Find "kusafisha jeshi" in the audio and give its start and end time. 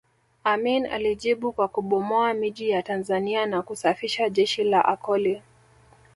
3.61-4.63